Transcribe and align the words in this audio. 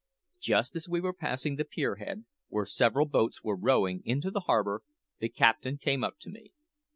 Just 0.39 0.75
as 0.75 0.89
we 0.89 0.99
were 0.99 1.13
passing 1.13 1.57
the 1.57 1.63
pier 1.63 1.97
head, 1.97 2.25
where 2.47 2.65
several 2.65 3.05
boats 3.05 3.43
were 3.43 3.55
rowing 3.55 4.01
into 4.03 4.31
the 4.31 4.39
harbour, 4.49 4.81
the 5.19 5.29
captain 5.29 5.77
came 5.77 6.03
up 6.03 6.15
to 6.21 6.29
me. 6.31 6.51